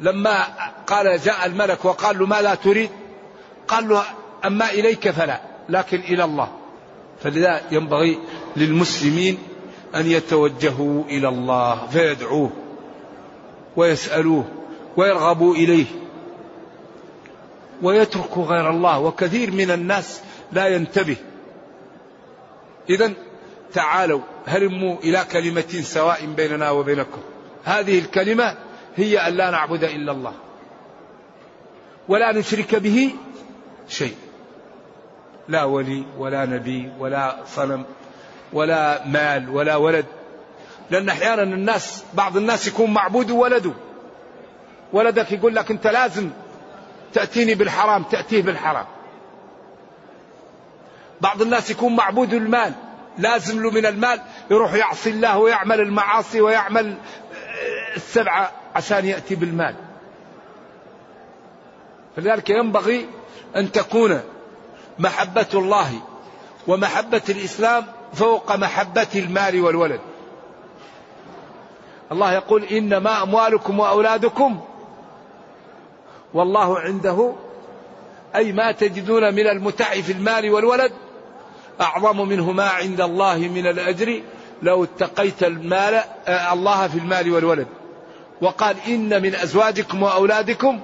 لما 0.00 0.46
قال 0.86 1.20
جاء 1.20 1.46
الملك 1.46 1.84
وقال 1.84 2.18
له 2.18 2.26
ماذا 2.26 2.54
تريد؟ 2.54 2.90
قال 3.68 3.88
له 3.88 4.02
أما 4.44 4.70
إليك 4.70 5.10
فلا 5.10 5.40
لكن 5.68 5.98
إلى 6.00 6.24
الله. 6.24 6.48
فلذا 7.22 7.60
ينبغي 7.70 8.18
للمسلمين 8.56 9.38
أن 9.94 10.06
يتوجهوا 10.06 11.04
إلى 11.04 11.28
الله 11.28 11.86
فيدعوه 11.86 12.50
ويسألوه 13.76 14.44
ويرغبوا 14.96 15.54
إليه. 15.54 15.86
ويتركوا 17.82 18.44
غير 18.44 18.70
الله 18.70 18.98
وكثير 18.98 19.50
من 19.50 19.70
الناس 19.70 20.22
لا 20.52 20.66
ينتبه. 20.66 21.16
إذا 22.90 23.12
تعالوا 23.72 24.20
هلموا 24.46 24.96
إلى 24.96 25.24
كلمة 25.32 25.80
سواء 25.82 26.26
بيننا 26.36 26.70
وبينكم. 26.70 27.20
هذه 27.64 27.98
الكلمة 27.98 28.56
هي 28.96 29.18
أن 29.18 29.32
لا 29.34 29.50
نعبد 29.50 29.84
إلا 29.84 30.12
الله. 30.12 30.32
ولا 32.08 32.32
نشرك 32.32 32.74
به 32.74 33.10
شيء. 33.88 34.14
لا 35.48 35.64
ولي 35.64 36.04
ولا 36.18 36.46
نبي 36.46 36.92
ولا 36.98 37.36
صنم 37.46 37.84
ولا 38.52 39.06
مال 39.06 39.50
ولا 39.50 39.76
ولد. 39.76 40.06
لأن 40.90 41.08
أحيانا 41.08 41.42
الناس 41.42 42.04
بعض 42.14 42.36
الناس 42.36 42.66
يكون 42.66 42.90
معبود 42.90 43.30
ولده. 43.30 43.72
ولدك 44.92 45.32
يقول 45.32 45.54
لك 45.54 45.70
أنت 45.70 45.86
لازم 45.86 46.30
تأتيني 47.12 47.54
بالحرام 47.54 48.02
تأتيه 48.02 48.42
بالحرام. 48.42 48.86
بعض 51.20 51.42
الناس 51.42 51.70
يكون 51.70 51.96
معبود 51.96 52.34
المال 52.34 52.72
لازم 53.18 53.62
له 53.62 53.70
من 53.70 53.86
المال 53.86 54.20
يروح 54.50 54.74
يعصي 54.74 55.10
الله 55.10 55.38
ويعمل 55.38 55.80
المعاصي 55.80 56.40
ويعمل 56.40 56.94
السبعة 57.96 58.52
عشان 58.74 59.06
يأتي 59.06 59.34
بالمال. 59.34 59.74
فلذلك 62.16 62.50
ينبغي 62.50 63.06
أن 63.56 63.72
تكون 63.72 64.20
محبة 64.98 65.46
الله 65.54 65.92
ومحبة 66.66 67.22
الإسلام 67.28 67.86
فوق 68.14 68.56
محبة 68.56 69.08
المال 69.14 69.60
والولد. 69.60 70.00
الله 72.12 72.32
يقول 72.32 72.64
إنما 72.64 73.22
أموالكم 73.22 73.80
وأولادكم 73.80 74.60
والله 76.34 76.78
عنده 76.78 77.32
أي 78.34 78.52
ما 78.52 78.72
تجدون 78.72 79.34
من 79.34 79.46
المتع 79.46 80.00
في 80.00 80.12
المال 80.12 80.50
والولد 80.50 80.92
أعظم 81.80 82.28
منه 82.28 82.52
ما 82.52 82.68
عند 82.68 83.00
الله 83.00 83.38
من 83.38 83.66
الأجر. 83.66 84.22
لو 84.62 84.84
اتقيت 84.84 85.42
المال 85.42 86.02
آه، 86.26 86.52
الله 86.52 86.88
في 86.88 86.98
المال 86.98 87.32
والولد. 87.32 87.66
وقال 88.40 88.76
إن 88.88 89.22
من 89.22 89.34
أزواجكم 89.34 90.02
وأولادكم 90.02 90.80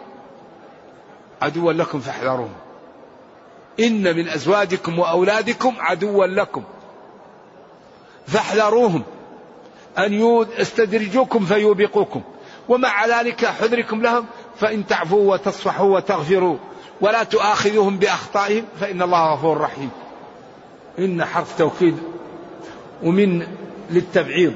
عدوا 1.43 1.73
لكم 1.73 2.00
فاحذروهم. 2.00 2.53
إن 3.81 4.17
من 4.17 4.29
أزواجكم 4.29 4.99
وأولادكم 4.99 5.75
عدوا 5.79 6.26
لكم 6.26 6.62
فاحذروهم. 8.27 9.03
أن 9.99 10.12
يستدرجوكم 10.59 11.44
فيوبقوكم. 11.44 12.23
ومع 12.68 13.07
ذلك 13.07 13.47
حذركم 13.47 14.03
لهم. 14.03 14.27
فإن 14.61 14.87
تعفوا 14.87 15.33
وتصفحوا 15.33 15.97
وتغفروا 15.97 16.57
ولا 17.01 17.23
تؤاخذوهم 17.23 17.99
بأخطائهم 17.99 18.64
فإن 18.81 19.03
الله 19.03 19.35
غفور 19.35 19.61
رحيم. 19.61 19.90
إن 20.99 21.25
حرف 21.25 21.59
توكيد 21.59 21.99
ومن 23.03 23.47
للتبعيض 23.90 24.55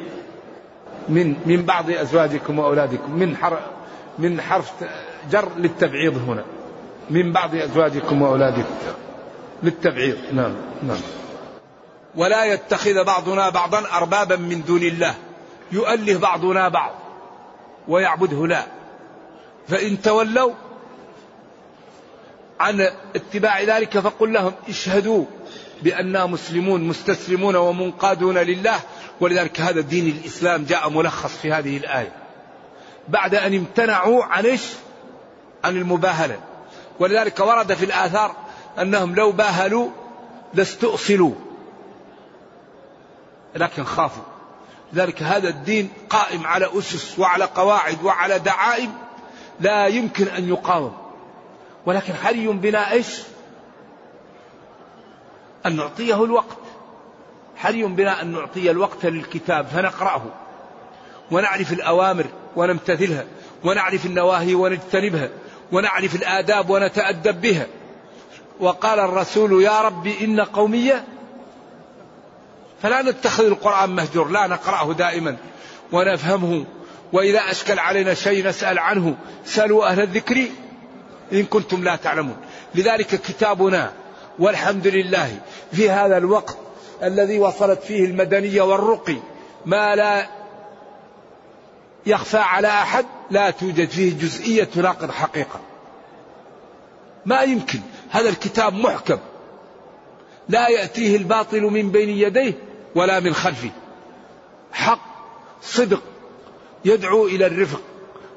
من 1.09 1.35
من 1.47 1.63
بعض 1.63 1.91
أزواجكم 1.91 2.59
وأولادكم 2.59 3.13
من 3.13 3.37
حرف 3.37 3.59
من 4.19 4.41
حرف 4.41 4.73
جر 5.31 5.49
للتبعيض 5.57 6.29
هنا. 6.29 6.45
من 7.11 7.33
بعض 7.33 7.55
أزواجكم 7.55 8.23
وأولادكم. 8.23 8.75
للتبعيض. 9.63 10.17
نعم 10.33 10.55
نعم. 10.83 11.01
ولا 12.17 12.45
يتخذ 12.45 13.05
بعضنا 13.05 13.49
بعضا 13.49 13.83
أربابا 13.93 14.37
من 14.37 14.63
دون 14.63 14.83
الله. 14.83 15.15
يؤله 15.73 16.19
بعضنا 16.19 16.69
بعض 16.69 16.93
ويعبده 17.89 18.47
لا. 18.47 18.80
فإن 19.69 20.03
تولوا 20.03 20.53
عن 22.61 22.81
اتباع 23.17 23.63
ذلك 23.63 23.99
فقل 23.99 24.33
لهم 24.33 24.53
اشهدوا 24.69 25.25
بأننا 25.83 26.27
مسلمون 26.27 26.89
مستسلمون 26.89 27.57
ومنقادون 27.57 28.39
لله. 28.39 28.81
ولذلك 29.21 29.61
هذا 29.61 29.81
دين 29.81 30.09
الإسلام 30.09 30.65
جاء 30.65 30.91
ملخص 30.91 31.37
في 31.37 31.53
هذه 31.53 31.77
الآية. 31.77 32.13
بعد 33.09 33.35
أن 33.35 33.55
امتنعوا 33.55 34.25
عن 34.25 34.47
إيش؟ 34.47 34.63
عن 35.65 35.77
المباهلة. 35.77 36.41
ولذلك 36.99 37.41
ورد 37.41 37.75
في 37.75 37.85
الآثار 37.85 38.37
أنهم 38.79 39.15
لو 39.15 39.33
باهلوا 39.33 39.91
لاستؤصلوا. 40.55 41.35
لكن 43.57 43.85
خافوا. 43.85 44.23
لذلك 44.93 45.23
هذا 45.23 45.49
الدين 45.49 45.91
قائم 46.11 46.47
على 46.47 46.79
أسس 46.79 47.19
وعلى 47.19 47.45
قواعد 47.45 48.05
وعلى 48.05 48.39
دعائم 48.39 48.93
لا 49.61 49.87
يمكن 49.87 50.29
أن 50.29 50.49
يقاوم. 50.49 50.97
ولكن 51.87 52.15
حري 52.15 52.47
بنا 52.47 52.93
إيش؟ 52.93 53.23
أن 55.67 55.77
نعطيه 55.77 56.25
الوقت. 56.25 56.59
حري 57.57 57.83
بنا 57.83 58.23
أن 58.23 58.33
نعطي 58.33 58.71
الوقت 58.71 59.07
للكتاب 59.07 59.67
فنقرأه. 59.67 60.23
ونعرف 61.31 61.73
الأوامر 61.73 62.27
ونمتثلها. 62.57 63.25
ونعرف 63.65 64.07
النواهي 64.07 64.55
ونجتنبها. 64.55 65.29
ونعرف 65.73 66.15
الآداب 66.15 66.71
ونتأدب 66.71 67.41
بها. 67.41 67.67
وقال 68.61 69.01
الرسول 69.01 69.63
يا 69.63 69.81
رب 69.81 70.07
إن 70.07 70.41
قومية 70.41 71.05
فلا 72.83 73.03
نتخذ 73.03 73.47
القرآن 73.47 73.91
مهجور. 73.91 74.29
لا 74.29 74.47
نقرأه 74.47 74.93
دائما. 74.93 75.37
ونفهمه. 75.93 76.65
وإذا 77.13 77.41
أشكل 77.51 77.79
علينا 77.79 78.15
شيء 78.15 78.47
نسأل 78.47 78.79
عنه 78.79 79.17
سألوا 79.45 79.87
أهل 79.87 80.01
الذكر 80.01 80.47
إن 81.33 81.45
كنتم 81.45 81.85
لا 81.85 81.97
تعلمون. 81.97 82.37
لذلك 82.75 83.07
كتابنا 83.07 83.93
والحمد 84.39 84.87
لله 84.87 85.39
في 85.73 85.91
هذا 85.91 86.17
الوقت 86.17 86.57
الذي 87.03 87.39
وصلت 87.39 87.83
فيه 87.83 88.05
المدنية 88.05 88.63
والرقي 88.63 89.17
ما 89.67 89.97
لا 89.97 90.29
يخفى 92.07 92.39
على 92.39 92.69
أحد 92.69 93.07
لا 93.31 93.51
توجد 93.51 93.89
فيه 93.89 94.19
جزئية 94.19 94.65
تناقض 94.65 95.11
حقيقة. 95.11 95.61
ما 97.27 97.41
يمكن 97.43 97.81
هذا 98.11 98.29
الكتاب 98.29 98.75
محكم. 98.75 99.19
لا 100.49 100.69
يأتيه 100.69 101.17
الباطل 101.17 101.63
من 101.63 101.91
بين 101.91 102.09
يديه 102.09 102.53
ولا 102.95 103.21
من 103.21 103.35
خلفه. 103.35 103.71
حق 104.73 105.01
صدق 105.63 106.03
يدعو 106.85 107.27
إلى 107.27 107.47
الرفق 107.47 107.81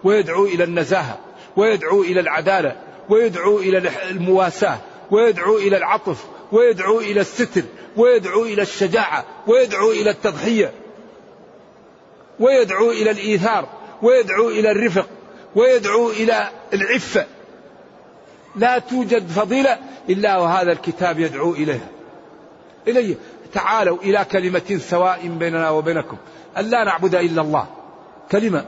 ويدعو 0.03 0.45
إلى 0.45 0.63
النزاهة 0.63 1.19
ويدعو 1.55 2.01
إلى 2.01 2.19
العدالة 2.19 2.75
ويدعو 3.09 3.59
إلى 3.59 3.91
المواساة 4.09 4.77
ويدعو 5.11 5.57
إلى 5.57 5.77
العطف 5.77 6.25
ويدعو 6.51 6.99
إلى 6.99 7.21
الستر 7.21 7.63
ويدعو 7.97 8.43
إلى 8.45 8.61
الشجاعة 8.61 9.25
ويدعو 9.47 9.91
إلى 9.91 10.09
التضحية 10.09 10.71
ويدعو 12.39 12.91
إلى 12.91 13.11
الإيثار 13.11 13.69
ويدعو 14.01 14.49
إلى 14.49 14.71
الرفق 14.71 15.07
ويدعو 15.55 16.09
إلى 16.09 16.49
العفة 16.73 17.25
لا 18.55 18.79
توجد 18.79 19.27
فضيلة 19.27 19.77
إلا 20.09 20.37
وهذا 20.37 20.71
الكتاب 20.71 21.19
يدعو 21.19 21.53
إليها 21.53 21.87
إليه 22.87 23.15
تعالوا 23.53 23.97
إلى 23.97 24.25
كلمة 24.31 24.79
سواء 24.89 25.27
بيننا 25.27 25.69
وبينكم 25.69 26.17
أن 26.57 26.65
لا 26.65 26.83
نعبد 26.83 27.15
إلا 27.15 27.41
الله 27.41 27.67
كلمة. 28.33 28.65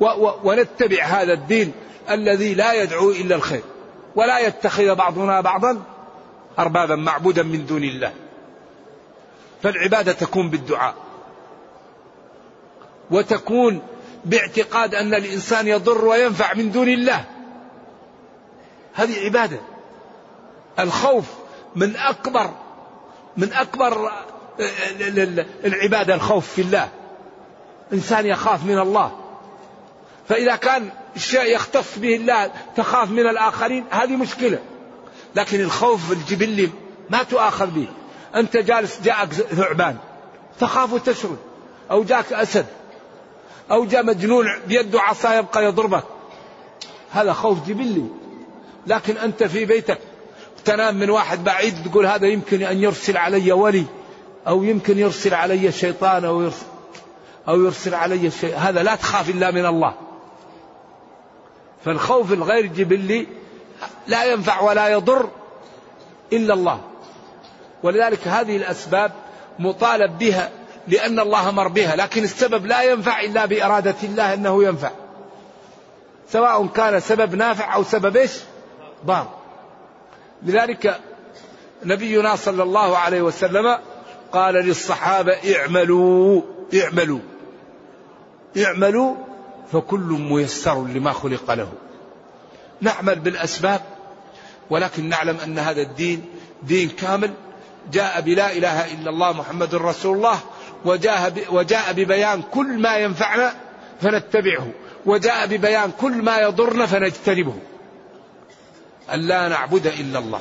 و 0.00 0.04
و 0.04 0.34
ونتبع 0.44 1.04
هذا 1.04 1.32
الدين 1.32 1.72
الذي 2.10 2.54
لا 2.54 2.72
يدعو 2.72 3.10
إلا 3.10 3.36
الخير. 3.36 3.62
ولا 4.16 4.38
يتخذ 4.38 4.94
بعضنا 4.94 5.40
بعضا 5.40 5.82
أربابا 6.58 6.96
معبودا 6.96 7.42
من 7.42 7.66
دون 7.66 7.84
الله. 7.84 8.12
فالعبادة 9.62 10.12
تكون 10.12 10.50
بالدعاء. 10.50 10.94
وتكون 13.10 13.82
باعتقاد 14.24 14.94
أن 14.94 15.14
الإنسان 15.14 15.68
يضر 15.68 16.04
وينفع 16.04 16.54
من 16.54 16.72
دون 16.72 16.88
الله. 16.88 17.24
هذه 18.94 19.24
عبادة. 19.24 19.60
الخوف 20.78 21.24
من 21.76 21.96
أكبر 21.96 22.50
من 23.36 23.52
أكبر 23.52 24.12
العبادة 25.64 26.14
الخوف 26.14 26.48
في 26.48 26.62
الله. 26.62 26.88
إنسان 27.92 28.26
يخاف 28.26 28.64
من 28.64 28.78
الله. 28.78 29.12
فإذا 30.28 30.56
كان 30.56 30.90
الشيء 31.16 31.54
يختص 31.54 31.98
به 31.98 32.16
الله 32.16 32.50
تخاف 32.76 33.10
من 33.10 33.26
الآخرين 33.26 33.84
هذه 33.90 34.16
مشكلة. 34.16 34.58
لكن 35.36 35.60
الخوف 35.60 36.12
الجبلي 36.12 36.70
ما 37.10 37.22
تؤاخذ 37.22 37.66
به. 37.66 37.86
أنت 38.34 38.56
جالس 38.56 39.00
جاءك 39.00 39.32
ثعبان 39.32 39.96
تخاف 40.60 40.92
وتشرد 40.92 41.38
أو 41.90 42.04
جاءك 42.04 42.32
أسد. 42.32 42.66
أو 43.70 43.84
جاء 43.84 44.04
مجنون 44.04 44.46
بيده 44.68 45.00
عصا 45.00 45.34
يبقى 45.34 45.64
يضربك. 45.64 46.04
هذا 47.12 47.32
خوف 47.32 47.68
جبلي. 47.68 48.06
لكن 48.86 49.16
أنت 49.16 49.44
في 49.44 49.64
بيتك 49.64 49.98
تنام 50.64 50.94
من 50.94 51.10
واحد 51.10 51.44
بعيد 51.44 51.74
تقول 51.90 52.06
هذا 52.06 52.26
يمكن 52.26 52.62
أن 52.62 52.82
يرسل 52.82 53.16
علي 53.16 53.52
ولي 53.52 53.84
أو 54.46 54.62
يمكن 54.62 54.98
يرسل 54.98 55.34
علي 55.34 55.72
شيطان 55.72 56.24
أو 56.24 56.42
يرسل 56.42 56.66
أو 57.48 57.64
يرسل 57.64 57.94
علي 57.94 58.30
شيء. 58.30 58.56
هذا 58.56 58.82
لا 58.82 58.94
تخاف 58.94 59.28
إلا 59.28 59.50
من 59.50 59.66
الله. 59.66 59.94
فالخوف 61.84 62.32
الغير 62.32 62.66
جبلي 62.66 63.26
لا 64.06 64.24
ينفع 64.24 64.60
ولا 64.60 64.88
يضر 64.88 65.28
إلا 66.32 66.54
الله. 66.54 66.80
ولذلك 67.82 68.28
هذه 68.28 68.56
الأسباب 68.56 69.12
مطالب 69.58 70.18
بها 70.18 70.50
لأن 70.88 71.20
الله 71.20 71.48
أمر 71.48 71.68
بها. 71.68 71.96
لكن 71.96 72.24
السبب 72.24 72.66
لا 72.66 72.82
ينفع 72.82 73.20
إلا 73.20 73.46
بإرادة 73.46 73.94
الله 74.02 74.34
أنه 74.34 74.64
ينفع. 74.64 74.90
سواء 76.30 76.66
كان 76.66 77.00
سبب 77.00 77.34
نافع 77.34 77.74
أو 77.74 77.84
سبب 77.84 78.16
إيش؟ 78.16 78.32
ضار. 79.06 79.28
لذلك 80.42 81.00
نبينا 81.84 82.36
صلى 82.36 82.62
الله 82.62 82.98
عليه 82.98 83.22
وسلم 83.22 83.78
قال 84.32 84.54
للصحابة 84.54 85.32
اعملوا 85.32 86.42
اعملوا. 86.82 87.20
اعملوا 88.56 89.14
فكل 89.72 89.98
ميسر 90.30 90.84
لما 90.84 91.12
خلق 91.12 91.54
له. 91.54 91.72
نعمل 92.80 93.18
بالأسباب 93.18 93.80
ولكن 94.70 95.08
نعلم 95.08 95.36
أن 95.44 95.58
هذا 95.58 95.82
الدين 95.82 96.24
دين 96.62 96.88
كامل. 96.88 97.30
جاء 97.92 98.20
بلا 98.20 98.52
إله 98.52 98.94
إلا 98.94 99.10
الله 99.10 99.32
محمد 99.32 99.74
رسول 99.74 100.16
الله 100.16 100.38
وجاء, 100.84 101.32
وجاء 101.50 101.92
ببيان 101.92 102.42
كل 102.42 102.80
ما 102.80 102.96
ينفعنا 102.96 103.54
فنتبعه 104.00 104.66
وجاء 105.06 105.46
ببيان 105.46 105.90
كل 106.00 106.22
ما 106.22 106.38
يضرنا 106.38 106.86
فنجتنبه. 106.86 107.54
أن 109.14 109.20
لا 109.20 109.48
نعبد 109.48 109.86
إلا 109.86 110.18
الله. 110.18 110.40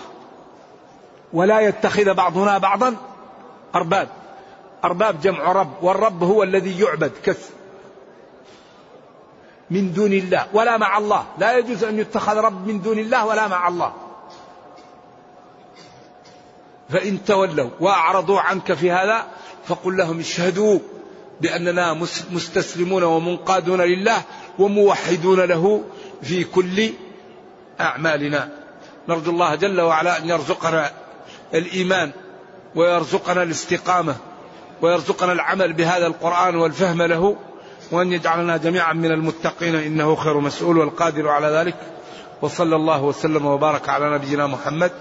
ولا 1.33 1.59
يتخذ 1.59 2.13
بعضنا 2.13 2.57
بعضا 2.57 2.95
أرباب. 3.75 4.07
أرباب 4.83 5.21
جمع 5.21 5.51
رب 5.51 5.83
والرب 5.83 6.23
هو 6.23 6.43
الذي 6.43 6.79
يعبد. 6.79 7.11
كث 7.23 7.49
من 9.73 9.93
دون 9.93 10.13
الله 10.13 10.47
ولا 10.53 10.77
مع 10.77 10.97
الله. 10.97 11.25
لا 11.37 11.57
يجوز 11.57 11.83
أن 11.83 11.99
يتخذ 11.99 12.37
رب 12.37 12.67
من 12.67 12.81
دون 12.81 12.99
الله 12.99 13.25
ولا 13.25 13.47
مع 13.47 13.67
الله. 13.67 13.93
فإن 16.89 17.25
تولوا 17.25 17.69
وأعرضوا 17.79 18.39
عنك 18.39 18.73
في 18.73 18.91
هذا 18.91 19.25
فقل 19.65 19.97
لهم 19.97 20.19
اشهدوا 20.19 20.79
بأننا 21.41 21.93
مستسلمون 22.31 23.03
ومنقادون 23.03 23.81
لله 23.81 24.21
وموحدون 24.59 25.39
له 25.39 25.83
في 26.21 26.43
كل 26.43 26.89
أعمالنا. 27.79 28.49
نرجو 29.09 29.31
الله 29.31 29.55
جل 29.55 29.81
وعلا 29.81 30.17
أن 30.17 30.29
يرزقنا 30.29 30.91
الإيمان 31.53 32.11
ويرزقنا 32.75 33.43
الاستقامة 33.43 34.15
ويرزقنا 34.81 35.31
العمل 35.31 35.73
بهذا 35.73 36.07
القرآن 36.07 36.55
والفهم 36.55 37.01
له. 37.01 37.35
وأن 37.93 38.13
يجعلنا 38.13 38.57
جميعا 38.57 38.93
من 38.93 39.11
المتقين 39.11 39.75
إنه 39.75 40.15
خير 40.15 40.39
مسؤول 40.39 40.77
والقادر 40.77 41.29
على 41.29 41.47
ذلك. 41.47 41.75
وصلى 42.41 42.75
الله 42.75 43.03
وسلم 43.03 43.45
وبارك 43.45 43.89
على 43.89 44.13
نبينا 44.13 44.47
محمد 44.47 44.91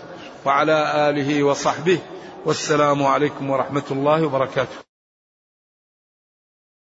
وعلى 0.45 1.09
آله 1.11 1.43
وصحبه. 1.43 1.99
والسلام 2.47 3.03
عليكم 3.03 3.51
ورحمة 3.51 3.83
الله 3.91 4.27
وبركاته. 4.27 4.92